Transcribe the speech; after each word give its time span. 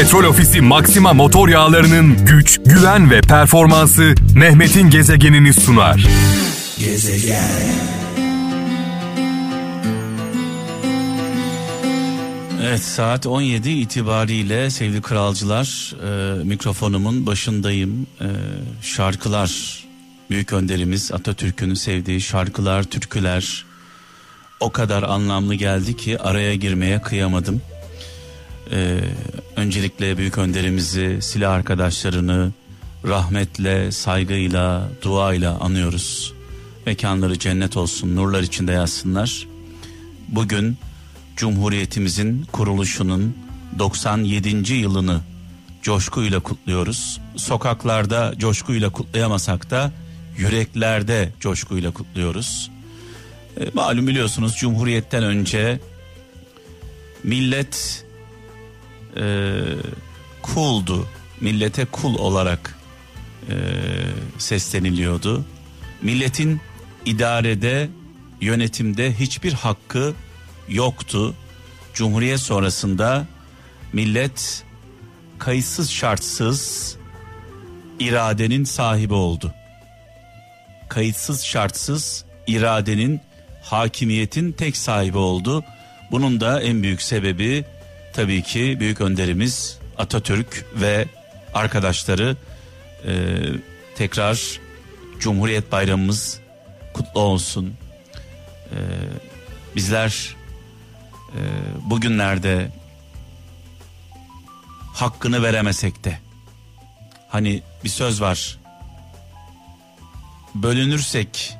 Petrol 0.00 0.24
Ofisi 0.24 0.60
Maxima 0.60 1.12
motor 1.12 1.48
yağlarının 1.48 2.26
güç, 2.26 2.60
güven 2.64 3.10
ve 3.10 3.20
performansı 3.20 4.14
Mehmet'in 4.34 4.90
gezegenini 4.90 5.54
sunar. 5.54 6.06
Gezegen. 6.78 7.44
Evet 12.62 12.82
saat 12.82 13.26
17 13.26 13.70
itibariyle 13.70 14.70
sevgili 14.70 15.02
kralcılar 15.02 15.94
e, 16.04 16.44
mikrofonumun 16.44 17.26
başındayım. 17.26 18.06
E, 18.20 18.28
şarkılar 18.82 19.84
büyük 20.30 20.52
önderimiz 20.52 21.12
Atatürk'ün 21.12 21.74
sevdiği 21.74 22.20
şarkılar, 22.20 22.82
türküler 22.82 23.64
o 24.60 24.70
kadar 24.70 25.02
anlamlı 25.02 25.54
geldi 25.54 25.96
ki 25.96 26.18
araya 26.18 26.54
girmeye 26.54 27.02
kıyamadım. 27.02 27.62
Ee, 28.72 29.00
öncelikle 29.56 30.18
büyük 30.18 30.38
önderimizi, 30.38 31.18
silah 31.22 31.52
arkadaşlarını 31.52 32.52
rahmetle, 33.04 33.92
saygıyla, 33.92 34.88
duayla 35.02 35.58
anıyoruz. 35.60 36.34
Mekanları 36.86 37.38
cennet 37.38 37.76
olsun, 37.76 38.16
nurlar 38.16 38.42
içinde 38.42 38.72
yazsınlar. 38.72 39.46
Bugün 40.28 40.76
Cumhuriyetimizin 41.36 42.46
kuruluşunun 42.52 43.36
97. 43.78 44.72
yılını 44.74 45.20
coşkuyla 45.82 46.40
kutluyoruz. 46.40 47.20
Sokaklarda 47.36 48.34
coşkuyla 48.38 48.90
kutlayamasak 48.90 49.70
da 49.70 49.92
yüreklerde 50.36 51.32
coşkuyla 51.40 51.90
kutluyoruz. 51.90 52.70
E, 53.60 53.70
malum 53.74 54.06
biliyorsunuz 54.06 54.56
Cumhuriyet'ten 54.56 55.22
önce 55.22 55.80
millet 57.24 58.04
e, 59.16 59.24
kuldu. 60.42 61.06
Millete 61.40 61.84
kul 61.84 62.14
olarak 62.18 62.78
e, 63.48 63.54
sesleniliyordu. 64.38 65.44
Milletin 66.02 66.60
idarede, 67.04 67.88
yönetimde 68.40 69.14
hiçbir 69.14 69.52
hakkı 69.52 70.14
yoktu. 70.68 71.34
Cumhuriyet 71.94 72.40
sonrasında 72.40 73.26
millet 73.92 74.64
kayıtsız 75.38 75.90
şartsız 75.90 76.96
iradenin 77.98 78.64
sahibi 78.64 79.14
oldu. 79.14 79.54
Kayıtsız 80.88 81.44
şartsız 81.44 82.24
iradenin 82.46 83.20
hakimiyetin 83.62 84.52
tek 84.52 84.76
sahibi 84.76 85.18
oldu. 85.18 85.64
Bunun 86.10 86.40
da 86.40 86.62
en 86.62 86.82
büyük 86.82 87.02
sebebi 87.02 87.64
tabii 88.12 88.42
ki 88.42 88.76
büyük 88.80 89.00
önderimiz 89.00 89.78
Atatürk 89.98 90.66
ve 90.74 91.06
arkadaşları 91.54 92.36
e, 93.06 93.12
tekrar 93.94 94.60
Cumhuriyet 95.20 95.72
Bayramımız 95.72 96.40
kutlu 96.94 97.20
olsun. 97.20 97.74
E, 98.70 98.78
bizler 99.76 100.36
e, 101.34 101.40
bugünlerde 101.90 102.70
hakkını 104.94 105.42
veremesek 105.42 106.04
de 106.04 106.18
hani 107.28 107.62
bir 107.84 107.88
söz 107.88 108.20
var 108.20 108.60
bölünürsek 110.54 111.56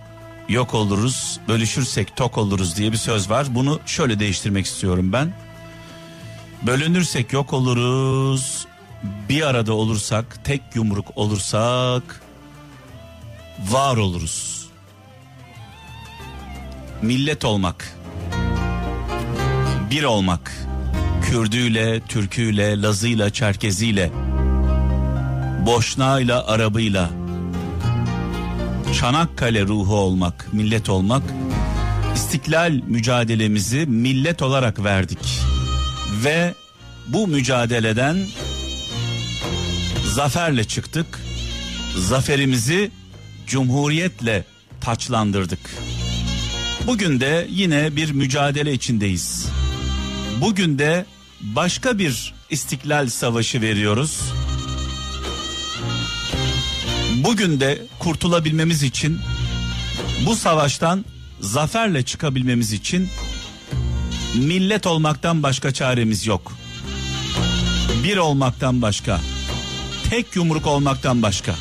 yok 0.48 0.74
oluruz, 0.74 1.40
bölüşürsek 1.48 2.16
tok 2.16 2.38
oluruz 2.38 2.76
diye 2.76 2.92
bir 2.92 2.96
söz 2.96 3.30
var. 3.30 3.54
Bunu 3.54 3.80
şöyle 3.86 4.18
değiştirmek 4.18 4.66
istiyorum 4.66 5.12
ben. 5.12 5.32
Bölünürsek 6.66 7.32
yok 7.32 7.52
oluruz. 7.52 8.66
Bir 9.28 9.42
arada 9.42 9.72
olursak, 9.72 10.44
tek 10.44 10.62
yumruk 10.74 11.06
olursak 11.16 12.22
var 13.68 13.96
oluruz. 13.96 14.66
Millet 17.02 17.44
olmak. 17.44 17.96
Bir 19.90 20.04
olmak. 20.04 20.52
Kürdüyle, 21.22 22.00
Türküyle, 22.00 22.82
Lazıyla, 22.82 23.30
Çerkeziyle, 23.30 24.10
Boşnağıyla, 25.66 26.46
Arabıyla, 26.46 27.10
Çanakkale 28.98 29.62
ruhu 29.62 29.94
olmak, 29.94 30.52
millet 30.52 30.88
olmak, 30.88 31.22
istiklal 32.14 32.80
mücadelemizi 32.86 33.86
millet 33.86 34.42
olarak 34.42 34.84
verdik. 34.84 35.49
Ve 36.24 36.54
bu 37.06 37.26
mücadeleden 37.26 38.26
zaferle 40.04 40.64
çıktık. 40.64 41.20
Zaferimizi 41.96 42.90
cumhuriyetle 43.46 44.44
taçlandırdık. 44.80 45.60
Bugün 46.86 47.20
de 47.20 47.46
yine 47.50 47.96
bir 47.96 48.10
mücadele 48.10 48.72
içindeyiz. 48.72 49.48
Bugün 50.40 50.78
de 50.78 51.06
başka 51.40 51.98
bir 51.98 52.34
istiklal 52.50 53.08
savaşı 53.08 53.62
veriyoruz 53.62 54.20
bugün 57.24 57.60
de 57.60 57.82
kurtulabilmemiz 57.98 58.82
için 58.82 59.18
bu 60.26 60.36
savaştan 60.36 61.04
zaferle 61.40 62.02
çıkabilmemiz 62.02 62.72
için 62.72 63.08
millet 64.34 64.86
olmaktan 64.86 65.42
başka 65.42 65.72
çaremiz 65.72 66.26
yok. 66.26 66.52
Bir 68.04 68.16
olmaktan 68.16 68.82
başka, 68.82 69.20
tek 70.10 70.36
yumruk 70.36 70.66
olmaktan 70.66 71.22
başka. 71.22 71.54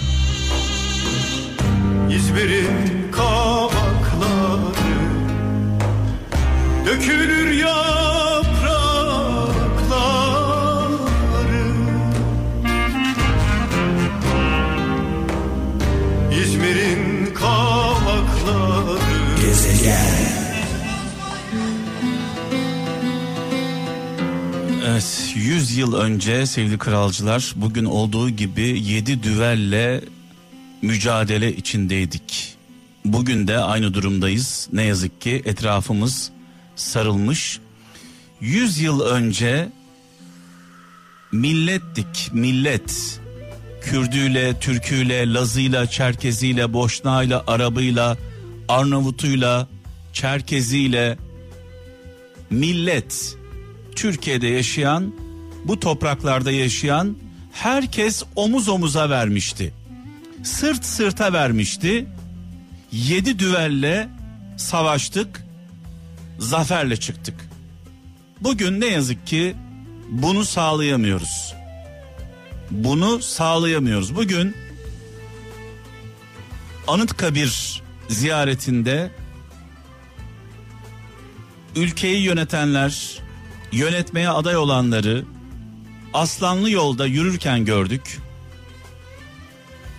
İzmir'in 2.16 3.12
kavakları 3.12 4.70
dökülür 6.86 7.52
ya 7.52 7.89
Evet 25.30 25.46
100 25.46 25.78
yıl 25.78 25.94
önce 25.94 26.46
sevgili 26.46 26.78
kralcılar 26.78 27.54
bugün 27.56 27.86
olduğu 27.86 28.30
gibi 28.30 28.62
7 28.62 29.24
düvelle 29.24 30.02
mücadele 30.82 31.56
içindeydik. 31.56 32.56
Bugün 33.06 33.48
de 33.48 33.58
aynı 33.58 33.94
durumdayız. 33.94 34.70
Ne 34.74 34.84
yazık 34.84 35.22
ki 35.22 35.42
etrafımız 35.46 36.32
sarılmış. 36.76 37.60
100 38.42 38.80
yıl 38.80 39.02
önce 39.02 39.70
millettik 41.32 42.30
millet. 42.34 43.20
Kürdüyle, 43.82 44.60
Türküyle, 44.60 45.34
Lazıyla, 45.34 45.88
Çerkeziyle, 45.88 46.74
Boşnağıyla, 46.74 47.44
Arabıyla, 47.48 48.18
Arnavutuyla, 48.68 49.68
Çerkeziyle 50.14 51.18
millet 52.50 53.39
Türkiye'de 54.00 54.48
yaşayan, 54.48 55.14
bu 55.66 55.80
topraklarda 55.80 56.52
yaşayan 56.52 57.18
herkes 57.52 58.24
omuz 58.36 58.70
omuza 58.70 59.10
vermişti. 59.10 59.74
Sırt 60.44 60.86
sırta 60.86 61.34
vermişti. 61.34 62.06
Yedi 62.92 63.40
düvelle 63.40 64.10
savaştık, 64.58 65.46
zaferle 66.40 66.98
çıktık. 66.98 67.36
Bugün 68.42 68.82
ne 68.82 68.86
yazık 68.86 69.28
ki 69.28 69.56
bunu 70.10 70.46
sağlayamıyoruz. 70.46 71.54
Bunu 72.72 73.22
sağlayamıyoruz. 73.22 74.16
Bugün 74.16 74.56
Anıtkabir 76.88 77.82
ziyaretinde 78.08 79.12
ülkeyi 81.76 82.22
yönetenler, 82.22 83.20
yönetmeye 83.72 84.30
aday 84.30 84.58
olanları 84.58 85.26
Aslanlı 86.14 86.70
yolda 86.72 87.06
yürürken 87.06 87.66
gördük. 87.66 88.20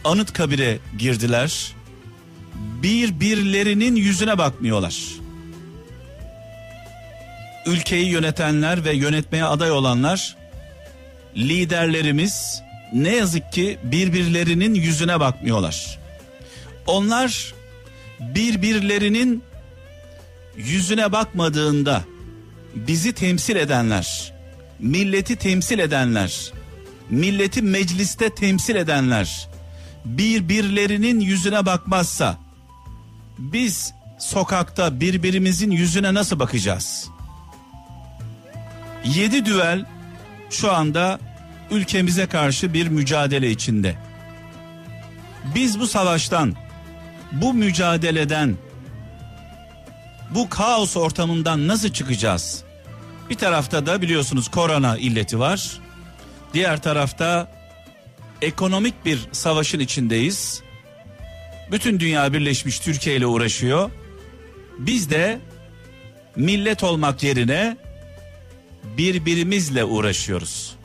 Anıtkabir'e 0.04 0.78
girdiler. 0.98 1.72
Birbirlerinin 2.54 3.96
yüzüne 3.96 4.38
bakmıyorlar. 4.38 4.96
Ülkeyi 7.66 8.06
yönetenler 8.06 8.84
ve 8.84 8.92
yönetmeye 8.92 9.44
aday 9.44 9.70
olanlar 9.70 10.36
liderlerimiz 11.36 12.62
ne 12.92 13.16
yazık 13.16 13.52
ki 13.52 13.78
birbirlerinin 13.82 14.74
yüzüne 14.74 15.20
bakmıyorlar. 15.20 15.98
Onlar 16.86 17.54
birbirlerinin 18.20 19.42
yüzüne 20.56 21.12
bakmadığında 21.12 22.04
bizi 22.74 23.12
temsil 23.12 23.56
edenler, 23.56 24.32
milleti 24.78 25.36
temsil 25.36 25.78
edenler, 25.78 26.52
milleti 27.10 27.62
mecliste 27.62 28.34
temsil 28.34 28.76
edenler 28.76 29.48
birbirlerinin 30.04 31.20
yüzüne 31.20 31.66
bakmazsa 31.66 32.38
biz 33.38 33.92
sokakta 34.18 35.00
birbirimizin 35.00 35.70
yüzüne 35.70 36.14
nasıl 36.14 36.38
bakacağız? 36.38 37.08
Yedi 39.04 39.44
düvel 39.44 39.84
şu 40.50 40.72
anda 40.72 41.20
ülkemize 41.70 42.26
karşı 42.26 42.74
bir 42.74 42.88
mücadele 42.88 43.50
içinde. 43.50 43.96
Biz 45.54 45.80
bu 45.80 45.86
savaştan, 45.86 46.54
bu 47.32 47.54
mücadeleden, 47.54 48.56
bu 50.34 50.48
kaos 50.48 50.96
ortamından 50.96 51.68
nasıl 51.68 51.88
çıkacağız? 51.88 52.64
Bir 53.30 53.34
tarafta 53.34 53.86
da 53.86 54.02
biliyorsunuz 54.02 54.48
korona 54.48 54.96
illeti 54.96 55.38
var. 55.38 55.80
Diğer 56.54 56.82
tarafta 56.82 57.52
ekonomik 58.42 59.04
bir 59.04 59.28
savaşın 59.32 59.80
içindeyiz. 59.80 60.62
Bütün 61.72 62.00
dünya 62.00 62.32
birleşmiş 62.32 62.78
Türkiye 62.78 63.16
ile 63.16 63.26
uğraşıyor. 63.26 63.90
Biz 64.78 65.10
de 65.10 65.40
millet 66.36 66.84
olmak 66.84 67.22
yerine 67.22 67.76
birbirimizle 68.98 69.84
uğraşıyoruz. 69.84 70.76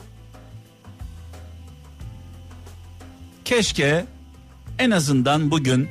Keşke 3.44 4.04
en 4.78 4.90
azından 4.90 5.50
bugün 5.50 5.88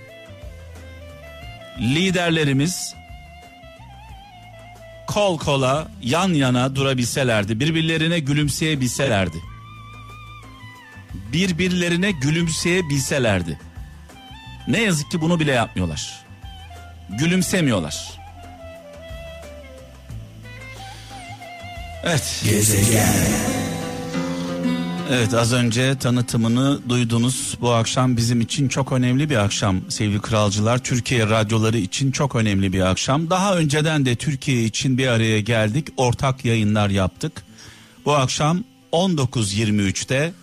liderlerimiz 1.79 2.95
kol 5.15 5.37
kola 5.37 5.87
yan 6.01 6.33
yana 6.33 6.75
durabilselerdi, 6.75 7.59
birbirlerine 7.59 8.19
gülümseyebilselerdi. 8.19 9.37
Birbirlerine 11.33 12.11
gülümseyebilselerdi. 12.11 13.59
Ne 14.67 14.81
yazık 14.81 15.11
ki 15.11 15.21
bunu 15.21 15.39
bile 15.39 15.51
yapmıyorlar. 15.51 16.25
Gülümsemiyorlar. 17.09 18.19
Evet. 22.03 22.41
Gezegen. 22.43 23.64
Evet 25.11 25.33
az 25.33 25.53
önce 25.53 25.97
tanıtımını 25.97 26.79
duydunuz. 26.89 27.57
Bu 27.61 27.71
akşam 27.71 28.17
bizim 28.17 28.41
için 28.41 28.67
çok 28.67 28.91
önemli 28.91 29.29
bir 29.29 29.35
akşam 29.35 29.91
sevgili 29.91 30.21
kralcılar. 30.21 30.77
Türkiye 30.77 31.29
radyoları 31.29 31.77
için 31.77 32.11
çok 32.11 32.35
önemli 32.35 32.73
bir 32.73 32.81
akşam. 32.81 33.29
Daha 33.29 33.57
önceden 33.57 34.05
de 34.05 34.15
Türkiye 34.15 34.63
için 34.63 34.97
bir 34.97 35.07
araya 35.07 35.39
geldik. 35.39 35.87
Ortak 35.97 36.45
yayınlar 36.45 36.89
yaptık. 36.89 37.43
Bu 38.05 38.13
akşam 38.15 38.63
19.23'te 38.91 40.33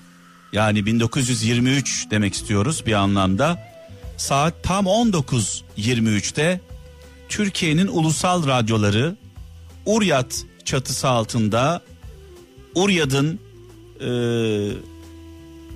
yani 0.52 0.86
1923 0.86 2.06
demek 2.10 2.34
istiyoruz 2.34 2.82
bir 2.86 2.92
anlamda. 2.92 3.68
Saat 4.16 4.54
tam 4.62 4.86
19.23'te 4.86 6.60
Türkiye'nin 7.28 7.86
ulusal 7.86 8.46
radyoları 8.46 9.16
Uryat 9.86 10.44
çatısı 10.64 11.08
altında 11.08 11.82
Uryad'ın 12.74 13.40
e, 14.06 14.10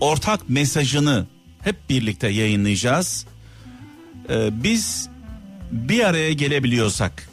ortak 0.00 0.48
mesajını 0.48 1.26
hep 1.62 1.76
birlikte 1.90 2.28
yayınlayacağız. 2.28 3.26
E, 4.30 4.62
biz 4.62 5.08
bir 5.72 6.04
araya 6.04 6.32
gelebiliyorsak 6.32 7.28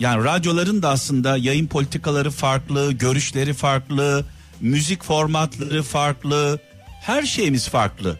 yani 0.00 0.24
radyoların 0.24 0.82
da 0.82 0.88
aslında 0.88 1.36
yayın 1.36 1.66
politikaları 1.66 2.30
farklı, 2.30 2.92
görüşleri 2.92 3.54
farklı, 3.54 4.24
müzik 4.60 5.04
formatları 5.04 5.82
farklı, 5.82 6.58
her 7.00 7.22
şeyimiz 7.22 7.68
farklı. 7.68 8.18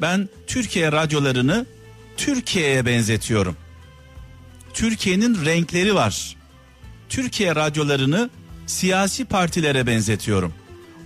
Ben 0.00 0.28
Türkiye 0.46 0.92
radyolarını 0.92 1.66
Türkiye'ye 2.16 2.86
benzetiyorum. 2.86 3.56
Türkiye'nin 4.74 5.44
renkleri 5.44 5.94
var. 5.94 6.36
Türkiye 7.08 7.54
radyolarını 7.54 8.30
siyasi 8.66 9.24
partilere 9.24 9.86
benzetiyorum. 9.86 10.52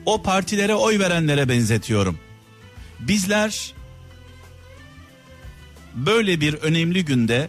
O 0.08 0.22
partilere 0.22 0.74
oy 0.74 0.98
verenlere 0.98 1.48
benzetiyorum. 1.48 2.18
Bizler 3.00 3.74
böyle 5.94 6.40
bir 6.40 6.54
önemli 6.54 7.04
günde 7.04 7.48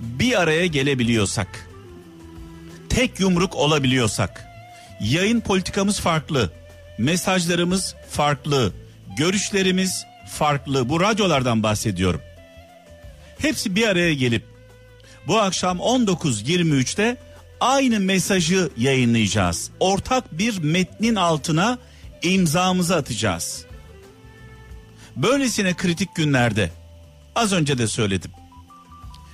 bir 0.00 0.40
araya 0.40 0.66
gelebiliyorsak, 0.66 1.68
tek 2.88 3.20
yumruk 3.20 3.54
olabiliyorsak, 3.54 4.46
yayın 5.00 5.40
politikamız 5.40 6.00
farklı, 6.00 6.52
mesajlarımız 6.98 7.94
farklı, 8.10 8.72
görüşlerimiz 9.16 10.04
farklı. 10.28 10.88
Bu 10.88 11.00
radyolardan 11.00 11.62
bahsediyorum. 11.62 12.20
Hepsi 13.38 13.76
bir 13.76 13.88
araya 13.88 14.14
gelip 14.14 14.44
bu 15.26 15.38
akşam 15.38 15.78
19.23'te 15.78 17.16
aynı 17.60 18.00
mesajı 18.00 18.70
yayınlayacağız. 18.76 19.70
Ortak 19.80 20.38
bir 20.38 20.58
metnin 20.58 21.14
altına 21.14 21.78
imzamızı 22.22 22.96
atacağız. 22.96 23.64
Böylesine 25.16 25.74
kritik 25.74 26.14
günlerde 26.14 26.70
az 27.34 27.52
önce 27.52 27.78
de 27.78 27.86
söyledim. 27.86 28.30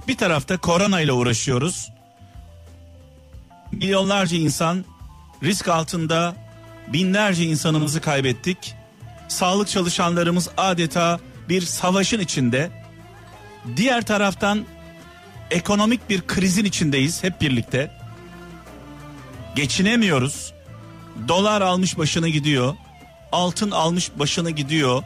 Bir 0.08 0.16
tarafta 0.16 0.56
korona 0.56 1.00
ile 1.00 1.12
uğraşıyoruz. 1.12 1.90
Milyonlarca 3.72 4.36
insan 4.36 4.84
risk 5.42 5.68
altında 5.68 6.36
binlerce 6.92 7.44
insanımızı 7.44 8.00
kaybettik. 8.00 8.74
Sağlık 9.28 9.68
çalışanlarımız 9.68 10.48
adeta 10.56 11.20
bir 11.48 11.62
savaşın 11.62 12.20
içinde. 12.20 12.70
Diğer 13.76 14.02
taraftan 14.06 14.64
ekonomik 15.50 16.10
bir 16.10 16.26
krizin 16.26 16.64
içindeyiz 16.64 17.22
hep 17.22 17.40
birlikte. 17.40 18.03
Geçinemiyoruz. 19.54 20.52
Dolar 21.28 21.60
almış 21.60 21.98
başını 21.98 22.28
gidiyor. 22.28 22.74
Altın 23.32 23.70
almış 23.70 24.10
başını 24.18 24.50
gidiyor. 24.50 25.02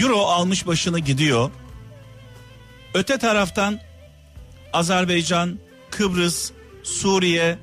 Euro 0.00 0.18
almış 0.18 0.66
başını 0.66 0.98
gidiyor. 0.98 1.50
Öte 2.94 3.18
taraftan 3.18 3.80
Azerbaycan, 4.72 5.58
Kıbrıs, 5.90 6.50
Suriye, 6.82 7.58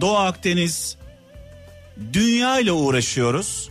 Doğu 0.00 0.16
Akdeniz 0.16 0.96
dünya 2.12 2.58
ile 2.58 2.72
uğraşıyoruz. 2.72 3.70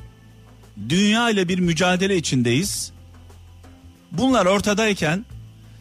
Dünya 0.90 1.30
ile 1.30 1.48
bir 1.48 1.60
mücadele 1.60 2.18
içindeyiz. 2.18 2.92
Bunlar 4.12 4.46
ortadayken 4.46 5.26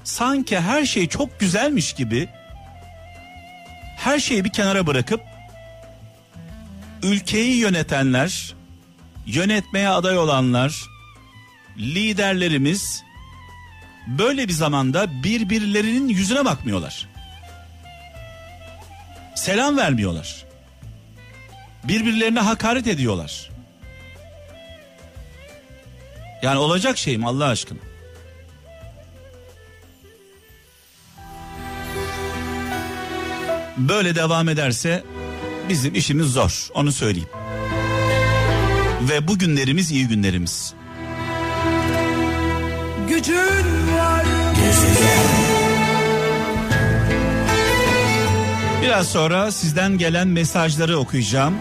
sanki 0.04 0.60
her 0.60 0.84
şey 0.84 1.08
çok 1.08 1.40
güzelmiş 1.40 1.92
gibi 1.92 2.28
her 3.96 4.18
şeyi 4.18 4.44
bir 4.44 4.52
kenara 4.52 4.86
bırakıp 4.86 5.20
ülkeyi 7.02 7.57
yönetenler, 7.57 8.54
yönetmeye 9.26 9.88
aday 9.88 10.19
olanlar, 10.19 10.88
liderlerimiz 11.78 13.02
böyle 14.07 14.49
bir 14.49 14.52
zamanda 14.52 15.23
birbirlerinin 15.23 16.09
yüzüne 16.09 16.45
bakmıyorlar. 16.45 17.09
Selam 19.35 19.76
vermiyorlar. 19.76 20.45
Birbirlerine 21.85 22.40
hakaret 22.40 22.87
ediyorlar. 22.87 23.50
Yani 26.42 26.59
olacak 26.59 26.99
şey 26.99 27.19
mi 27.19 27.26
Allah 27.26 27.47
aşkına? 27.47 27.78
Böyle 33.76 34.14
devam 34.14 34.49
ederse 34.49 35.04
bizim 35.70 35.94
işimiz 35.94 36.26
zor 36.26 36.68
onu 36.74 36.92
söyleyeyim. 36.92 37.28
Ve 39.08 39.28
bu 39.28 39.38
günlerimiz 39.38 39.90
iyi 39.90 40.08
günlerimiz. 40.08 40.74
Gücün 43.08 43.36
var. 43.96 44.24
Biraz 48.82 49.08
sonra 49.08 49.52
sizden 49.52 49.98
gelen 49.98 50.28
mesajları 50.28 50.98
okuyacağım. 50.98 51.54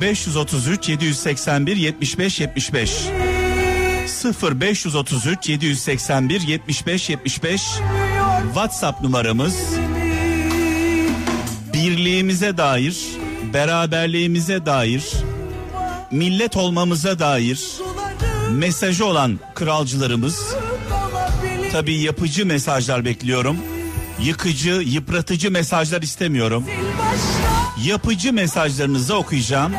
0533 0.00 0.88
781 0.88 1.76
75 1.76 2.40
75 2.40 2.90
0533 4.42 5.48
781 5.48 6.40
75 6.40 7.10
75 7.10 7.62
WhatsApp 8.54 9.00
numaramız 9.02 9.56
birliğimize 11.78 12.56
dair, 12.56 12.96
beraberliğimize 13.54 14.66
dair, 14.66 15.12
millet 16.10 16.56
olmamıza 16.56 17.18
dair 17.18 17.60
mesajı 18.50 19.04
olan 19.04 19.38
kralcılarımız 19.54 20.54
tabi 21.72 21.94
yapıcı 21.94 22.46
mesajlar 22.46 23.04
bekliyorum. 23.04 23.56
Yıkıcı, 24.22 24.70
yıpratıcı 24.70 25.50
mesajlar 25.50 26.02
istemiyorum. 26.02 26.64
Yapıcı 27.84 28.32
mesajlarınızı 28.32 29.16
okuyacağım. 29.16 29.72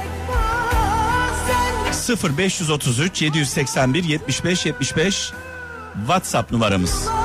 0533 2.37 3.21
781 3.21 4.03
75 4.03 4.65
75 4.65 5.31
WhatsApp 6.05 6.51
numaramız. 6.51 7.18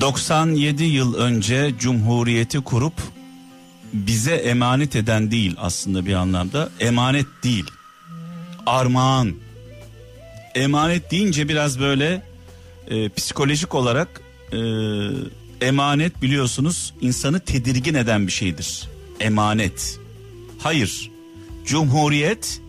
97 0.00 0.84
yıl 0.84 1.14
önce 1.14 1.74
Cumhuriyeti 1.78 2.60
kurup 2.60 2.92
bize 3.92 4.34
emanet 4.34 4.96
eden 4.96 5.30
değil 5.30 5.54
aslında 5.58 6.06
bir 6.06 6.14
anlamda. 6.14 6.70
Emanet 6.80 7.26
değil. 7.44 7.64
Armağan. 8.66 9.34
Emanet 10.54 11.10
deyince 11.10 11.48
biraz 11.48 11.80
böyle 11.80 12.22
e, 12.88 13.08
psikolojik 13.08 13.74
olarak 13.74 14.20
e, 14.52 14.58
emanet 15.66 16.22
biliyorsunuz 16.22 16.94
insanı 17.00 17.40
tedirgin 17.40 17.94
eden 17.94 18.26
bir 18.26 18.32
şeydir. 18.32 18.88
Emanet. 19.20 19.98
Hayır. 20.58 21.10
Cumhuriyet 21.64 22.60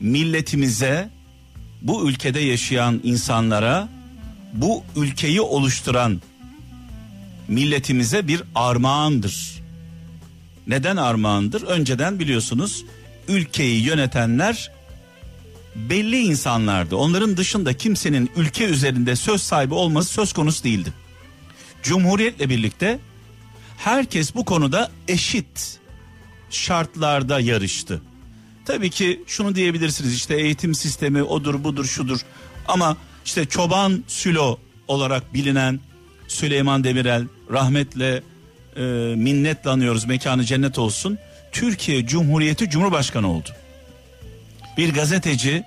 milletimize 0.00 1.10
bu 1.82 2.08
ülkede 2.08 2.40
yaşayan 2.40 3.00
insanlara 3.04 3.88
bu 4.52 4.82
ülkeyi 4.96 5.40
oluşturan 5.40 6.20
milletimize 7.50 8.28
bir 8.28 8.42
armağandır 8.54 9.60
neden 10.70 10.96
armağandır? 10.96 11.62
Önceden 11.62 12.18
biliyorsunuz 12.18 12.84
ülkeyi 13.28 13.82
yönetenler 13.82 14.70
belli 15.76 16.18
insanlardı. 16.18 16.96
Onların 16.96 17.36
dışında 17.36 17.76
kimsenin 17.76 18.30
ülke 18.36 18.64
üzerinde 18.64 19.16
söz 19.16 19.42
sahibi 19.42 19.74
olması 19.74 20.12
söz 20.12 20.32
konusu 20.32 20.64
değildi. 20.64 20.92
Cumhuriyetle 21.82 22.48
birlikte 22.48 22.98
herkes 23.76 24.34
bu 24.34 24.44
konuda 24.44 24.90
eşit 25.08 25.78
şartlarda 26.50 27.40
yarıştı. 27.40 28.02
Tabii 28.64 28.90
ki 28.90 29.22
şunu 29.26 29.54
diyebilirsiniz 29.54 30.14
işte 30.14 30.34
eğitim 30.34 30.74
sistemi 30.74 31.22
odur 31.22 31.64
budur 31.64 31.84
şudur 31.84 32.20
ama 32.68 32.96
işte 33.24 33.44
çoban 33.44 34.04
sülo 34.06 34.58
olarak 34.88 35.34
bilinen 35.34 35.80
Süleyman 36.28 36.84
Demirel 36.84 37.26
rahmetle 37.50 38.22
e, 38.76 38.82
minnetle 39.16 39.70
anıyoruz 39.70 40.04
mekanı 40.04 40.44
cennet 40.44 40.78
olsun. 40.78 41.18
Türkiye 41.52 42.06
Cumhuriyeti 42.06 42.70
Cumhurbaşkanı 42.70 43.30
oldu. 43.32 43.48
Bir 44.76 44.94
gazeteci 44.94 45.64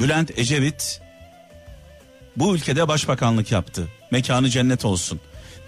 Bülent 0.00 0.38
Ecevit 0.38 1.00
bu 2.36 2.54
ülkede 2.54 2.88
başbakanlık 2.88 3.52
yaptı. 3.52 3.88
Mekanı 4.10 4.48
cennet 4.48 4.84
olsun. 4.84 5.20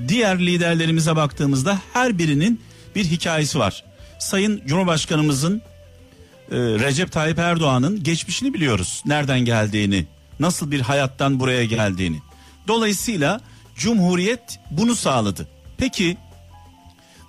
Diğer 0.09 0.39
liderlerimize 0.39 1.17
baktığımızda 1.17 1.79
her 1.93 2.19
birinin 2.19 2.61
bir 2.95 3.05
hikayesi 3.05 3.59
var. 3.59 3.85
Sayın 4.19 4.63
Cumhurbaşkanımızın 4.67 5.63
e, 6.51 6.57
Recep 6.57 7.13
Tayyip 7.13 7.39
Erdoğan'ın 7.39 8.03
geçmişini 8.03 8.55
biliyoruz. 8.55 9.03
Nereden 9.07 9.41
geldiğini, 9.41 10.07
nasıl 10.41 10.71
bir 10.71 10.81
hayattan 10.81 11.41
buraya 11.41 11.65
geldiğini. 11.65 12.21
Dolayısıyla 12.69 13.41
Cumhuriyet 13.77 14.61
bunu 14.71 14.95
sağladı. 14.95 15.49
Peki 15.79 16.17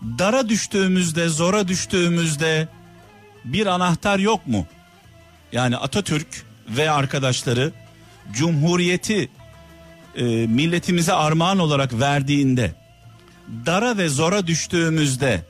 dara 0.01 0.49
düştüğümüzde, 0.49 1.29
zora 1.29 1.67
düştüğümüzde 1.67 2.67
bir 3.45 3.65
anahtar 3.65 4.19
yok 4.19 4.47
mu? 4.47 4.67
Yani 5.51 5.77
Atatürk 5.77 6.45
ve 6.69 6.91
arkadaşları 6.91 7.71
Cumhuriyeti 8.33 9.29
e, 10.15 10.23
milletimize 10.47 11.13
armağan 11.13 11.59
olarak 11.59 11.99
verdiğinde 11.99 12.71
dara 13.65 13.97
ve 13.97 14.09
zora 14.09 14.47
düştüğümüzde, 14.47 15.45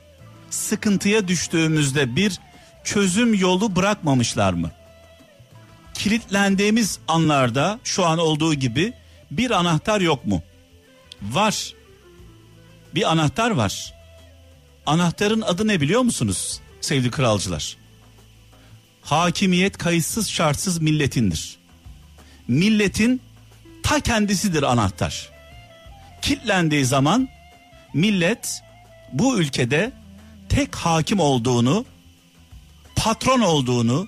sıkıntıya 0.49 1.27
düştüğümüzde 1.27 2.15
bir 2.15 2.39
çözüm 2.83 3.33
yolu 3.33 3.75
bırakmamışlar 3.75 4.53
mı? 4.53 4.71
Kilitlendiğimiz 5.93 6.99
anlarda 7.07 7.79
şu 7.83 8.05
an 8.05 8.19
olduğu 8.19 8.53
gibi 8.53 8.93
bir 9.31 9.51
anahtar 9.51 10.01
yok 10.01 10.25
mu? 10.25 10.43
Var. 11.31 11.73
Bir 12.95 13.11
anahtar 13.11 13.51
var. 13.51 13.93
Anahtarın 14.85 15.41
adı 15.41 15.67
ne 15.67 15.81
biliyor 15.81 16.01
musunuz 16.01 16.59
sevgili 16.81 17.11
kralcılar? 17.11 17.77
Hakimiyet 19.01 19.77
kayıtsız 19.77 20.29
şartsız 20.29 20.81
milletindir. 20.81 21.57
Milletin 22.47 23.21
ta 23.83 23.99
kendisidir 23.99 24.63
anahtar. 24.63 25.29
Kitlendiği 26.21 26.85
zaman 26.85 27.29
millet 27.93 28.61
bu 29.13 29.39
ülkede 29.39 29.91
tek 30.49 30.75
hakim 30.75 31.19
olduğunu, 31.19 31.85
patron 32.95 33.41
olduğunu, 33.41 34.07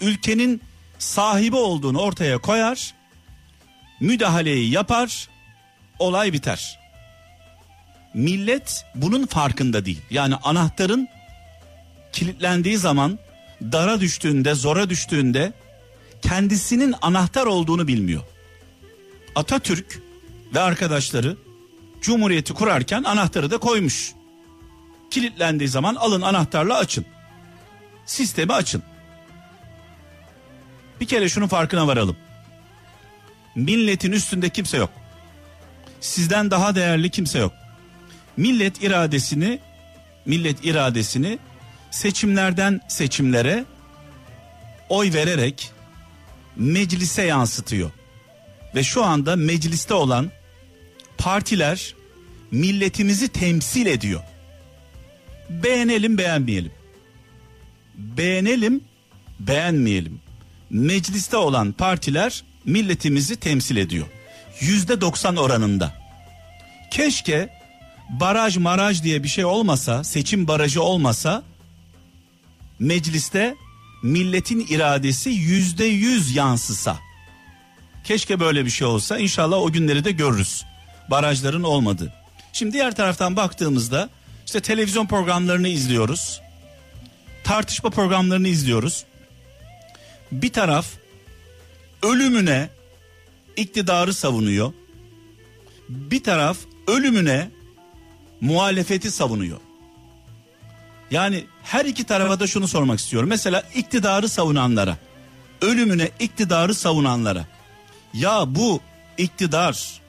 ülkenin 0.00 0.62
sahibi 0.98 1.56
olduğunu 1.56 1.98
ortaya 1.98 2.38
koyar, 2.38 2.94
müdahaleyi 4.00 4.70
yapar, 4.70 5.28
olay 5.98 6.32
biter. 6.32 6.78
Millet 8.14 8.84
bunun 8.94 9.26
farkında 9.26 9.84
değil. 9.84 10.02
Yani 10.10 10.34
anahtarın 10.34 11.08
kilitlendiği 12.12 12.78
zaman 12.78 13.18
dara 13.62 14.00
düştüğünde, 14.00 14.54
zora 14.54 14.90
düştüğünde 14.90 15.52
kendisinin 16.22 16.94
anahtar 17.02 17.46
olduğunu 17.46 17.88
bilmiyor. 17.88 18.22
Atatürk 19.34 20.02
ve 20.54 20.60
arkadaşları 20.60 21.36
Cumhuriyeti 22.00 22.54
kurarken 22.54 23.02
anahtarı 23.02 23.50
da 23.50 23.58
koymuş. 23.58 24.12
Kilitlendiği 25.10 25.68
zaman 25.68 25.94
alın 25.94 26.22
anahtarla 26.22 26.76
açın. 26.76 27.06
Sistemi 28.06 28.52
açın. 28.52 28.82
Bir 31.00 31.06
kere 31.06 31.28
şunun 31.28 31.46
farkına 31.48 31.86
varalım. 31.86 32.16
Milletin 33.54 34.12
üstünde 34.12 34.48
kimse 34.48 34.76
yok. 34.76 34.90
Sizden 36.00 36.50
daha 36.50 36.74
değerli 36.74 37.10
kimse 37.10 37.38
yok. 37.38 37.52
Millet 38.36 38.82
iradesini 38.82 39.58
millet 40.26 40.64
iradesini 40.64 41.38
seçimlerden 41.90 42.80
seçimlere 42.88 43.64
oy 44.88 45.12
vererek 45.12 45.70
meclise 46.56 47.22
yansıtıyor. 47.22 47.90
Ve 48.74 48.82
şu 48.82 49.04
anda 49.04 49.36
mecliste 49.36 49.94
olan 49.94 50.30
partiler 51.18 51.94
milletimizi 52.50 53.28
temsil 53.28 53.86
ediyor. 53.86 54.20
Beğenelim 55.50 56.18
beğenmeyelim. 56.18 56.72
Beğenelim 57.94 58.80
beğenmeyelim. 59.40 60.20
Mecliste 60.70 61.36
olan 61.36 61.72
partiler 61.72 62.44
milletimizi 62.64 63.36
temsil 63.36 63.76
ediyor. 63.76 64.06
Yüzde 64.60 65.00
doksan 65.00 65.36
oranında. 65.36 65.92
Keşke 66.90 67.48
baraj 68.08 68.56
maraj 68.56 69.02
diye 69.02 69.22
bir 69.22 69.28
şey 69.28 69.44
olmasa, 69.44 70.04
seçim 70.04 70.48
barajı 70.48 70.82
olmasa 70.82 71.42
mecliste 72.78 73.54
milletin 74.02 74.66
iradesi 74.70 75.30
yüzde 75.30 75.84
yüz 75.84 76.36
yansısa. 76.36 76.98
Keşke 78.04 78.40
böyle 78.40 78.64
bir 78.64 78.70
şey 78.70 78.86
olsa. 78.86 79.18
İnşallah 79.18 79.58
o 79.58 79.72
günleri 79.72 80.04
de 80.04 80.10
görürüz. 80.12 80.64
Barajların 81.10 81.62
olmadı. 81.62 82.12
Şimdi 82.52 82.72
diğer 82.72 82.96
taraftan 82.96 83.36
baktığımızda 83.36 84.08
işte 84.46 84.60
televizyon 84.60 85.06
programlarını 85.06 85.68
izliyoruz. 85.68 86.40
Tartışma 87.44 87.90
programlarını 87.90 88.48
izliyoruz. 88.48 89.04
Bir 90.32 90.52
taraf 90.52 90.86
ölümüne 92.02 92.68
iktidarı 93.58 94.14
savunuyor. 94.14 94.72
Bir 95.88 96.22
taraf 96.22 96.58
ölümüne 96.86 97.50
muhalefeti 98.40 99.10
savunuyor. 99.10 99.58
Yani 101.10 101.44
her 101.62 101.84
iki 101.84 102.04
tarafa 102.04 102.40
da 102.40 102.46
şunu 102.46 102.68
sormak 102.68 102.98
istiyorum. 102.98 103.28
Mesela 103.28 103.62
iktidarı 103.74 104.28
savunanlara, 104.28 104.96
ölümüne 105.62 106.10
iktidarı 106.20 106.74
savunanlara. 106.74 107.46
Ya 108.14 108.44
bu 108.46 108.80
iktidar, 109.18 110.00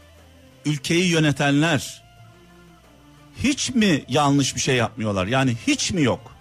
ülkeyi 0.65 1.09
yönetenler 1.09 2.03
hiç 3.43 3.69
mi 3.69 4.03
yanlış 4.07 4.55
bir 4.55 4.61
şey 4.61 4.75
yapmıyorlar? 4.75 5.27
Yani 5.27 5.57
hiç 5.67 5.91
mi 5.91 6.03
yok? 6.03 6.35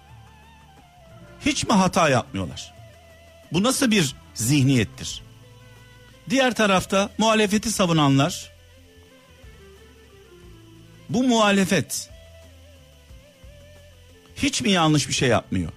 Hiç 1.47 1.67
mi 1.67 1.73
hata 1.73 2.09
yapmıyorlar? 2.09 2.75
Bu 3.53 3.63
nasıl 3.63 3.91
bir 3.91 4.15
zihniyettir? 4.35 5.28
Diğer 6.31 6.55
tarafta 6.55 7.11
muhalefeti 7.19 7.71
savunanlar 7.73 8.53
bu 11.09 11.23
muhalefet 11.23 12.11
hiç 14.37 14.63
mi 14.63 14.71
yanlış 14.71 15.09
bir 15.09 15.13
şey 15.13 15.29
yapmıyor? 15.29 15.73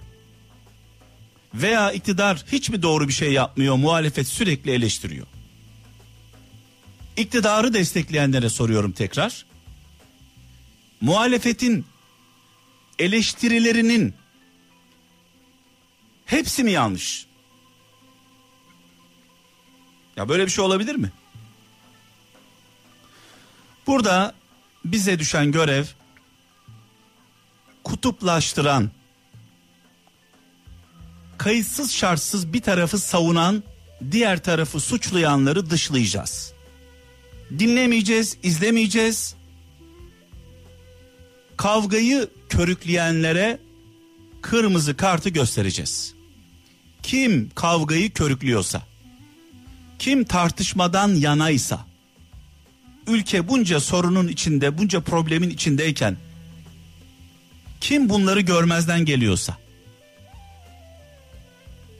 Veya 1.54 1.92
iktidar 1.92 2.44
hiç 2.52 2.70
mi 2.70 2.82
doğru 2.82 3.08
bir 3.08 3.12
şey 3.12 3.32
yapmıyor? 3.32 3.76
Muhalefet 3.76 4.28
sürekli 4.28 4.70
eleştiriyor. 4.70 5.26
İktidarı 7.16 7.74
destekleyenlere 7.74 8.48
soruyorum 8.48 8.92
tekrar. 8.92 9.46
Muhalefetin 11.00 11.86
eleştirilerinin 12.98 14.14
hepsi 16.24 16.64
mi 16.64 16.70
yanlış? 16.70 17.26
Ya 20.16 20.28
böyle 20.28 20.46
bir 20.46 20.50
şey 20.50 20.64
olabilir 20.64 20.94
mi? 20.94 21.12
Burada 23.86 24.34
bize 24.84 25.18
düşen 25.18 25.52
görev 25.52 25.84
kutuplaştıran, 27.84 28.90
kayıtsız 31.38 31.92
şartsız 31.92 32.52
bir 32.52 32.62
tarafı 32.62 32.98
savunan, 32.98 33.62
diğer 34.10 34.42
tarafı 34.42 34.80
suçlayanları 34.80 35.70
dışlayacağız. 35.70 36.52
Dinlemeyeceğiz, 37.58 38.36
izlemeyeceğiz. 38.42 39.34
Kavgayı 41.56 42.28
körükleyenlere 42.48 43.58
kırmızı 44.42 44.96
kartı 44.96 45.28
göstereceğiz. 45.28 46.14
Kim 47.02 47.50
kavgayı 47.54 48.12
körüklüyorsa, 48.12 48.82
kim 50.02 50.24
tartışmadan 50.24 51.14
yanaysa, 51.14 51.86
ülke 53.06 53.48
bunca 53.48 53.80
sorunun 53.80 54.28
içinde, 54.28 54.78
bunca 54.78 55.00
problemin 55.00 55.50
içindeyken 55.50 56.16
kim 57.80 58.08
bunları 58.08 58.40
görmezden 58.40 59.04
geliyorsa 59.04 59.56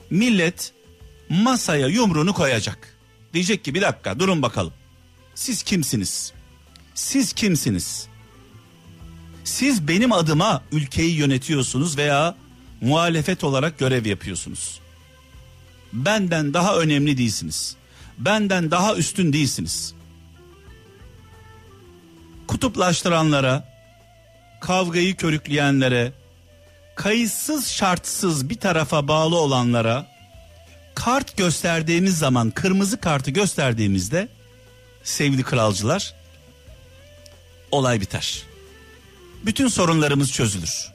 millet 0.09 0.73
masaya 1.29 1.87
yumruğunu 1.87 2.33
koyacak. 2.33 2.97
Diyecek 3.33 3.63
ki 3.63 3.75
bir 3.75 3.81
dakika 3.81 4.19
durun 4.19 4.41
bakalım. 4.41 4.73
Siz 5.35 5.63
kimsiniz? 5.63 6.33
Siz 6.95 7.33
kimsiniz? 7.33 8.07
Siz 9.43 9.87
benim 9.87 10.11
adıma 10.11 10.63
ülkeyi 10.71 11.15
yönetiyorsunuz 11.15 11.97
veya 11.97 12.35
muhalefet 12.81 13.43
olarak 13.43 13.79
görev 13.79 14.05
yapıyorsunuz. 14.05 14.79
Benden 15.93 16.53
daha 16.53 16.77
önemli 16.77 17.17
değilsiniz. 17.17 17.82
Benden 18.17 18.71
daha 18.71 18.95
üstün 18.95 19.33
değilsiniz. 19.33 19.93
Kutuplaştıranlara, 22.47 23.69
kavgayı 24.61 25.15
körükleyenlere, 25.15 26.13
kayıtsız 26.95 27.67
şartsız 27.67 28.49
bir 28.49 28.55
tarafa 28.55 29.07
bağlı 29.07 29.37
olanlara 29.37 30.07
kart 30.95 31.37
gösterdiğimiz 31.37 32.17
zaman 32.17 32.51
kırmızı 32.51 32.97
kartı 32.99 33.31
gösterdiğimizde 33.31 34.27
sevgili 35.03 35.43
kralcılar 35.43 36.13
olay 37.71 38.01
biter. 38.01 38.43
Bütün 39.45 39.67
sorunlarımız 39.67 40.31
çözülür. 40.31 40.92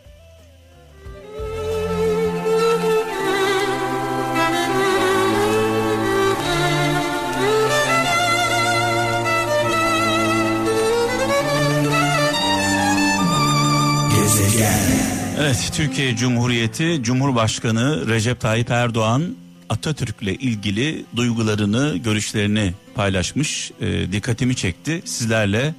Evet 15.39 15.71
Türkiye 15.75 16.17
Cumhuriyeti 16.17 16.99
Cumhurbaşkanı 17.03 18.09
Recep 18.09 18.41
Tayyip 18.41 18.71
Erdoğan 18.71 19.37
Atatürk'le 19.69 20.23
ilgili 20.23 21.05
duygularını, 21.17 21.97
görüşlerini 21.97 22.75
paylaşmış. 22.95 23.71
E, 23.81 24.13
dikkatimi 24.13 24.57
çekti. 24.57 25.03
Sizlerle 25.05 25.75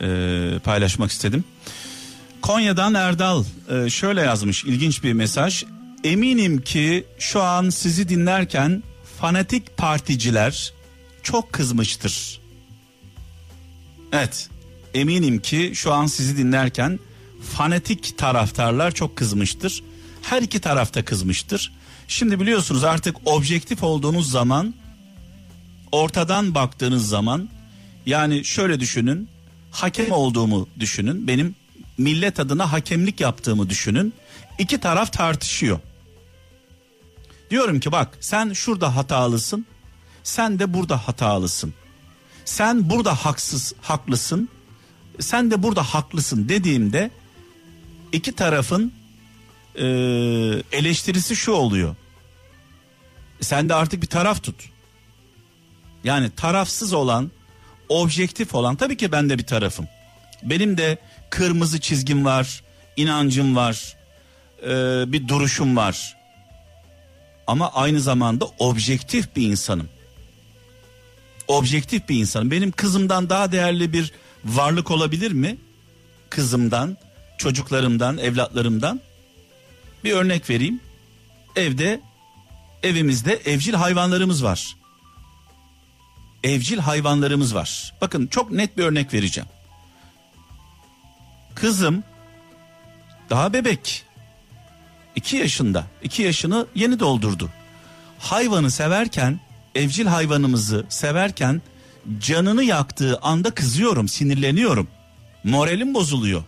e, 0.00 0.58
paylaşmak 0.64 1.10
istedim. 1.10 1.44
Konya'dan 2.42 2.94
Erdal 2.94 3.44
e, 3.70 3.90
şöyle 3.90 4.20
yazmış 4.20 4.64
ilginç 4.64 5.02
bir 5.02 5.12
mesaj. 5.12 5.64
Eminim 6.04 6.60
ki 6.60 7.04
şu 7.18 7.42
an 7.42 7.70
sizi 7.70 8.08
dinlerken 8.08 8.82
fanatik 9.20 9.76
particiler 9.76 10.72
çok 11.22 11.52
kızmıştır. 11.52 12.40
Evet 14.12 14.48
eminim 14.94 15.38
ki 15.38 15.72
şu 15.74 15.92
an 15.92 16.06
sizi 16.06 16.36
dinlerken 16.36 16.98
fanatik 17.42 18.18
taraftarlar 18.18 18.90
çok 18.92 19.16
kızmıştır. 19.16 19.82
Her 20.22 20.42
iki 20.42 20.60
tarafta 20.60 21.04
kızmıştır. 21.04 21.72
Şimdi 22.08 22.40
biliyorsunuz 22.40 22.84
artık 22.84 23.16
objektif 23.24 23.82
olduğunuz 23.82 24.30
zaman 24.30 24.74
ortadan 25.92 26.54
baktığınız 26.54 27.08
zaman 27.08 27.48
yani 28.06 28.44
şöyle 28.44 28.80
düşünün 28.80 29.28
hakem 29.70 30.12
olduğumu 30.12 30.68
düşünün 30.80 31.28
benim 31.28 31.54
millet 31.98 32.40
adına 32.40 32.72
hakemlik 32.72 33.20
yaptığımı 33.20 33.70
düşünün 33.70 34.14
iki 34.58 34.80
taraf 34.80 35.12
tartışıyor. 35.12 35.80
Diyorum 37.50 37.80
ki 37.80 37.92
bak 37.92 38.18
sen 38.20 38.52
şurada 38.52 38.96
hatalısın 38.96 39.66
sen 40.22 40.58
de 40.58 40.74
burada 40.74 41.08
hatalısın. 41.08 41.74
Sen 42.44 42.90
burada 42.90 43.14
haksız 43.14 43.74
haklısın 43.80 44.48
sen 45.20 45.50
de 45.50 45.62
burada 45.62 45.82
haklısın 45.82 46.48
dediğimde 46.48 47.10
iki 48.12 48.32
tarafın 48.32 48.92
e, 49.74 49.84
eleştirisi 50.72 51.36
şu 51.36 51.52
oluyor. 51.52 51.96
Sen 53.40 53.68
de 53.68 53.74
artık 53.74 54.02
bir 54.02 54.06
taraf 54.06 54.42
tut. 54.42 54.70
Yani 56.04 56.30
tarafsız 56.30 56.92
olan, 56.92 57.30
objektif 57.88 58.54
olan 58.54 58.76
tabii 58.76 58.96
ki 58.96 59.12
ben 59.12 59.30
de 59.30 59.38
bir 59.38 59.46
tarafım. 59.46 59.88
Benim 60.42 60.78
de 60.78 60.98
kırmızı 61.30 61.80
çizgim 61.80 62.24
var, 62.24 62.62
inancım 62.96 63.56
var, 63.56 63.96
e, 64.62 64.68
bir 65.12 65.28
duruşum 65.28 65.76
var. 65.76 66.16
Ama 67.46 67.72
aynı 67.72 68.00
zamanda 68.00 68.44
objektif 68.58 69.36
bir 69.36 69.42
insanım. 69.42 69.88
Objektif 71.48 72.08
bir 72.08 72.16
insanım. 72.16 72.50
Benim 72.50 72.72
kızımdan 72.72 73.30
daha 73.30 73.52
değerli 73.52 73.92
bir 73.92 74.12
varlık 74.44 74.90
olabilir 74.90 75.32
mi? 75.32 75.56
Kızımdan, 76.30 76.96
çocuklarımdan, 77.42 78.18
evlatlarımdan. 78.18 79.00
Bir 80.04 80.12
örnek 80.12 80.50
vereyim. 80.50 80.80
Evde 81.56 82.00
evimizde 82.82 83.34
evcil 83.44 83.74
hayvanlarımız 83.74 84.44
var. 84.44 84.76
Evcil 86.44 86.78
hayvanlarımız 86.78 87.54
var. 87.54 87.94
Bakın 88.00 88.26
çok 88.26 88.50
net 88.50 88.78
bir 88.78 88.84
örnek 88.84 89.14
vereceğim. 89.14 89.48
Kızım 91.54 92.04
daha 93.30 93.52
bebek. 93.52 94.04
2 95.16 95.36
yaşında. 95.36 95.86
2 96.02 96.22
yaşını 96.22 96.66
yeni 96.74 97.00
doldurdu. 97.00 97.50
Hayvanı 98.18 98.70
severken, 98.70 99.40
evcil 99.74 100.06
hayvanımızı 100.06 100.86
severken 100.88 101.62
canını 102.18 102.64
yaktığı 102.64 103.18
anda 103.18 103.50
kızıyorum, 103.50 104.08
sinirleniyorum. 104.08 104.88
Moralim 105.44 105.94
bozuluyor. 105.94 106.44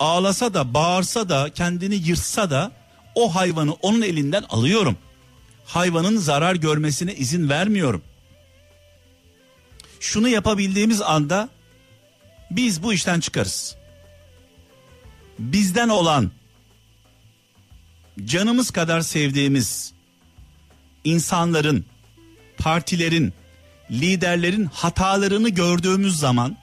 Ağlasa 0.00 0.54
da, 0.54 0.74
bağırsa 0.74 1.28
da, 1.28 1.50
kendini 1.54 1.94
yırtsa 1.94 2.50
da 2.50 2.72
o 3.14 3.34
hayvanı 3.34 3.72
onun 3.72 4.02
elinden 4.02 4.44
alıyorum. 4.48 4.96
Hayvanın 5.64 6.16
zarar 6.16 6.54
görmesine 6.54 7.14
izin 7.14 7.48
vermiyorum. 7.48 8.02
Şunu 10.00 10.28
yapabildiğimiz 10.28 11.02
anda 11.02 11.48
biz 12.50 12.82
bu 12.82 12.92
işten 12.92 13.20
çıkarız. 13.20 13.76
Bizden 15.38 15.88
olan 15.88 16.30
canımız 18.24 18.70
kadar 18.70 19.00
sevdiğimiz 19.00 19.92
insanların, 21.04 21.84
partilerin, 22.58 23.32
liderlerin 23.90 24.64
hatalarını 24.64 25.48
gördüğümüz 25.48 26.18
zaman 26.18 26.56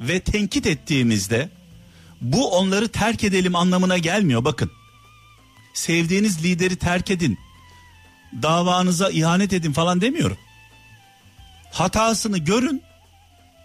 ve 0.00 0.20
tenkit 0.20 0.66
ettiğimizde 0.66 1.48
bu 2.20 2.50
onları 2.50 2.88
terk 2.88 3.24
edelim 3.24 3.56
anlamına 3.56 3.98
gelmiyor 3.98 4.44
bakın. 4.44 4.70
Sevdiğiniz 5.74 6.44
lideri 6.44 6.76
terk 6.76 7.10
edin. 7.10 7.38
Davanıza 8.42 9.10
ihanet 9.10 9.52
edin 9.52 9.72
falan 9.72 10.00
demiyorum. 10.00 10.38
Hatasını 11.72 12.38
görün, 12.38 12.82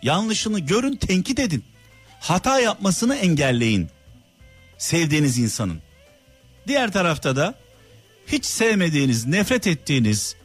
yanlışını 0.01 0.59
görün, 0.59 0.95
tenkit 0.95 1.39
edin. 1.39 1.63
Hata 2.19 2.59
yapmasını 2.59 3.15
engelleyin. 3.15 3.89
Sevdiğiniz 4.77 5.37
insanın. 5.37 5.81
Diğer 6.67 6.91
tarafta 6.91 7.35
da 7.35 7.55
hiç 8.27 8.45
sevmediğiniz, 8.45 9.25
nefret 9.25 9.67
ettiğiniz, 9.67 10.35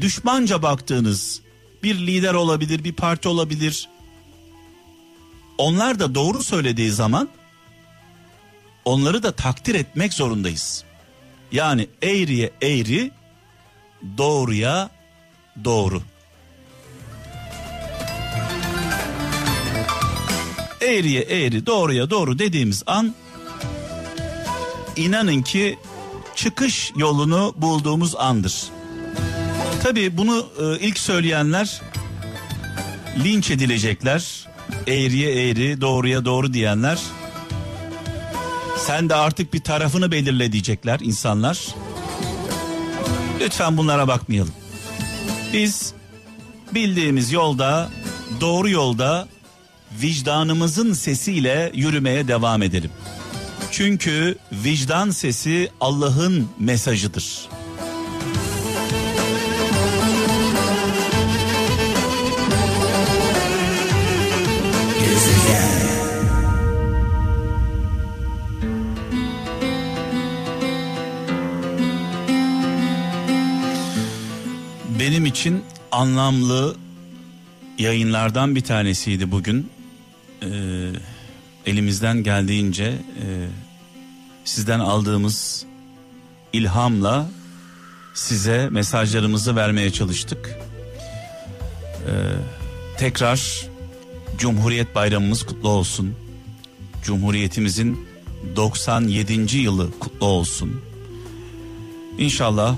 düşmanca 0.00 0.62
baktığınız 0.62 1.40
bir 1.82 1.94
lider 1.94 2.34
olabilir, 2.34 2.84
bir 2.84 2.92
parti 2.92 3.28
olabilir. 3.28 3.88
Onlar 5.58 5.98
da 5.98 6.14
doğru 6.14 6.42
söylediği 6.42 6.90
zaman 6.90 7.28
onları 8.88 9.22
da 9.22 9.32
takdir 9.32 9.74
etmek 9.74 10.14
zorundayız. 10.14 10.84
Yani 11.52 11.88
eğriye 12.02 12.50
eğri, 12.62 13.10
doğruya 14.18 14.90
doğru. 15.64 16.02
Eğriye 20.80 21.20
eğri, 21.20 21.66
doğruya 21.66 22.10
doğru 22.10 22.38
dediğimiz 22.38 22.82
an 22.86 23.14
inanın 24.96 25.42
ki 25.42 25.78
çıkış 26.34 26.92
yolunu 26.96 27.54
bulduğumuz 27.56 28.16
andır. 28.16 28.64
Tabii 29.82 30.16
bunu 30.16 30.46
e, 30.60 30.78
ilk 30.80 30.98
söyleyenler 30.98 31.80
linç 33.24 33.50
edilecekler. 33.50 34.48
Eğriye 34.86 35.48
eğri, 35.48 35.80
doğruya 35.80 36.24
doğru 36.24 36.52
diyenler. 36.52 36.98
Sen 38.88 39.08
de 39.08 39.14
artık 39.14 39.54
bir 39.54 39.60
tarafını 39.60 40.12
belirle 40.12 40.52
diyecekler 40.52 41.00
insanlar. 41.00 41.66
Lütfen 43.40 43.76
bunlara 43.76 44.08
bakmayalım. 44.08 44.52
Biz 45.52 45.92
bildiğimiz 46.74 47.32
yolda, 47.32 47.90
doğru 48.40 48.70
yolda 48.70 49.28
vicdanımızın 50.02 50.92
sesiyle 50.92 51.72
yürümeye 51.74 52.28
devam 52.28 52.62
edelim. 52.62 52.90
Çünkü 53.70 54.38
vicdan 54.52 55.10
sesi 55.10 55.70
Allah'ın 55.80 56.48
mesajıdır. 56.58 57.48
İçin 75.38 75.64
anlamlı 75.92 76.76
yayınlardan 77.78 78.54
bir 78.54 78.60
tanesiydi 78.60 79.30
bugün. 79.30 79.70
Ee, 80.42 80.46
elimizden 81.66 82.22
geldiğince 82.22 82.84
e, 82.84 83.26
sizden 84.44 84.80
aldığımız 84.80 85.66
ilhamla 86.52 87.30
size 88.14 88.68
mesajlarımızı 88.70 89.56
vermeye 89.56 89.90
çalıştık. 89.90 90.58
Ee, 92.06 92.12
tekrar 92.98 93.66
Cumhuriyet 94.38 94.94
Bayramımız 94.94 95.42
kutlu 95.42 95.68
olsun. 95.68 96.14
Cumhuriyetimizin 97.02 98.08
97. 98.56 99.56
yılı 99.56 99.98
kutlu 99.98 100.26
olsun. 100.26 100.80
İnşallah 102.18 102.76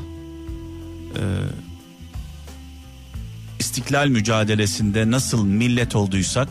e, 1.17 1.23
istiklal 3.81 4.09
mücadelesinde 4.09 5.11
nasıl 5.11 5.45
millet 5.45 5.97
olduysak 5.97 6.49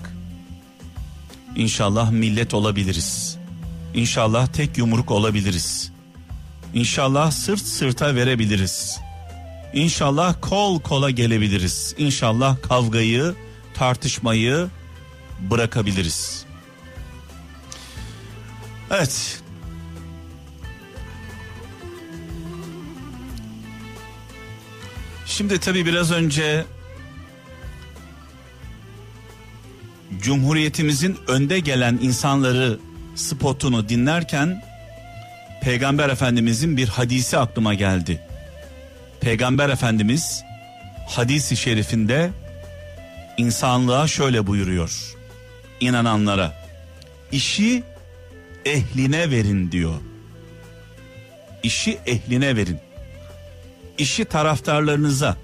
İnşallah 1.55 2.11
millet 2.11 2.53
olabiliriz. 2.53 3.37
İnşallah 3.93 4.47
tek 4.47 4.77
yumruk 4.77 5.11
olabiliriz. 5.11 5.91
İnşallah 6.73 7.31
sırt 7.31 7.61
sırta 7.61 8.15
verebiliriz. 8.15 8.99
İnşallah 9.73 10.35
kol 10.41 10.79
kola 10.79 11.09
gelebiliriz. 11.09 11.95
İnşallah 11.97 12.61
kavgayı, 12.61 13.35
tartışmayı 13.73 14.67
bırakabiliriz. 15.39 16.45
Evet. 18.91 19.41
Şimdi 25.25 25.59
tabii 25.59 25.85
biraz 25.85 26.11
önce 26.11 26.65
Cumhuriyetimizin 30.17 31.17
önde 31.27 31.59
gelen 31.59 31.99
insanları 32.01 32.79
spotunu 33.15 33.89
dinlerken 33.89 34.63
Peygamber 35.61 36.09
Efendimizin 36.09 36.77
bir 36.77 36.87
hadisi 36.87 37.37
aklıma 37.37 37.73
geldi. 37.73 38.21
Peygamber 39.21 39.69
Efendimiz 39.69 40.43
hadisi 41.07 41.57
şerifinde 41.57 42.31
insanlığa 43.37 44.07
şöyle 44.07 44.47
buyuruyor. 44.47 45.15
İnananlara 45.79 46.53
işi 47.31 47.83
ehline 48.65 49.31
verin 49.31 49.71
diyor. 49.71 49.95
İşi 51.63 51.99
ehline 52.05 52.55
verin. 52.55 52.79
İşi 53.97 54.25
taraftarlarınıza, 54.25 55.37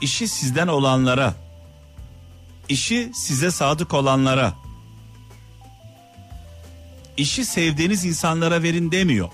işi 0.00 0.28
sizden 0.28 0.68
olanlara, 0.68 1.34
işi 2.70 3.10
size 3.14 3.50
sadık 3.50 3.94
olanlara, 3.94 4.54
işi 7.16 7.44
sevdiğiniz 7.44 8.04
insanlara 8.04 8.62
verin 8.62 8.92
demiyor. 8.92 9.28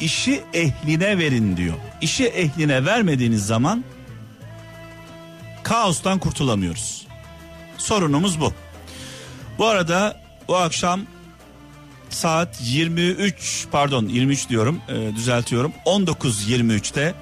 İşi 0.00 0.42
ehline 0.54 1.18
verin 1.18 1.56
diyor. 1.56 1.74
İşi 2.00 2.26
ehline 2.26 2.84
vermediğiniz 2.84 3.46
zaman 3.46 3.84
kaostan 5.62 6.18
kurtulamıyoruz. 6.18 7.06
Sorunumuz 7.78 8.40
bu. 8.40 8.52
Bu 9.58 9.66
arada 9.66 10.20
bu 10.48 10.56
akşam 10.56 11.00
saat 12.10 12.58
23 12.62 13.66
pardon 13.72 14.06
23 14.06 14.48
diyorum 14.48 14.80
e, 14.88 15.16
düzeltiyorum 15.16 15.72
19.23'te 15.86 17.14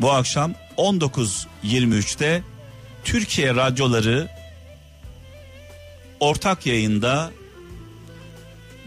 bu 0.00 0.12
akşam 0.12 0.52
19.23'te 0.76 2.42
Türkiye 3.04 3.54
radyoları 3.54 4.33
ortak 6.20 6.66
yayında 6.66 7.30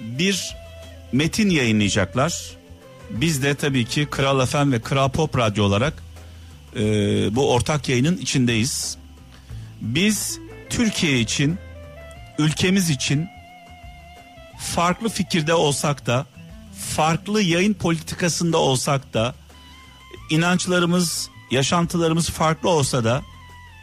bir 0.01 0.55
metin 1.11 1.49
yayınlayacaklar. 1.49 2.57
Biz 3.09 3.43
de 3.43 3.55
tabii 3.55 3.85
ki 3.85 4.07
Kral 4.11 4.45
FM 4.45 4.71
ve 4.71 4.81
Kral 4.81 5.09
Pop 5.09 5.37
Radyo 5.37 5.63
olarak 5.63 5.93
e, 6.75 6.81
bu 7.35 7.53
ortak 7.53 7.89
yayının 7.89 8.17
içindeyiz. 8.17 8.97
Biz 9.81 10.39
Türkiye 10.69 11.19
için, 11.19 11.57
ülkemiz 12.37 12.89
için 12.89 13.27
farklı 14.59 15.09
fikirde 15.09 15.53
olsak 15.53 16.05
da, 16.05 16.25
farklı 16.95 17.41
yayın 17.41 17.73
politikasında 17.73 18.57
olsak 18.57 19.13
da, 19.13 19.35
inançlarımız, 20.29 21.29
yaşantılarımız 21.51 22.29
farklı 22.29 22.69
olsa 22.69 23.03
da 23.03 23.21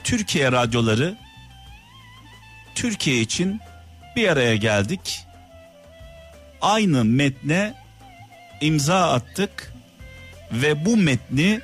Türkiye 0.05 0.53
radyoları 0.53 1.24
Türkiye 2.75 3.21
için 3.21 3.61
bir 4.17 4.29
araya 4.29 4.57
geldik. 4.57 5.27
Aynı 6.61 7.05
metne 7.05 7.75
imza 8.61 9.13
attık 9.13 9.73
ve 10.53 10.85
bu 10.85 10.97
metni 10.97 11.61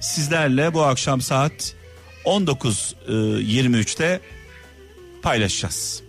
sizlerle 0.00 0.74
bu 0.74 0.82
akşam 0.82 1.20
saat 1.20 1.74
19.23'te 2.24 4.20
paylaşacağız. 5.22 6.02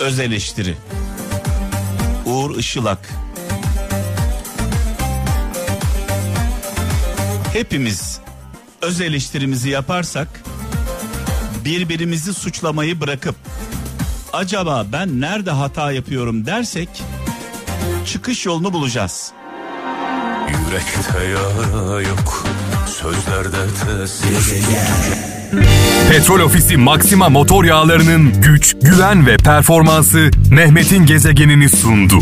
Öz 0.00 0.20
eleştiri. 0.20 0.74
Uğur 2.26 2.58
Işılak. 2.58 3.08
Hepimiz 7.52 8.20
öz 8.82 9.00
eleştirimizi 9.00 9.68
yaparsak 9.70 10.28
birbirimizi 11.64 12.34
suçlamayı 12.34 13.00
bırakıp 13.00 13.34
acaba 14.32 14.86
ben 14.92 15.20
nerede 15.20 15.50
hata 15.50 15.92
yapıyorum 15.92 16.46
dersek 16.46 16.88
çıkış 18.06 18.46
yolunu 18.46 18.72
bulacağız. 18.72 19.32
Yürekte 20.48 21.24
yara 21.24 22.00
yok, 22.00 22.46
sözlerde 22.86 23.58
tesir 23.84 24.64
Petrol 26.10 26.40
Ofisi 26.40 26.76
Maxima 26.76 27.28
motor 27.28 27.64
yağlarının 27.64 28.42
güç, 28.42 28.76
güven 28.82 29.26
ve 29.26 29.36
performansı 29.36 30.30
Mehmet'in 30.50 31.06
gezegenini 31.06 31.68
sundu. 31.68 32.18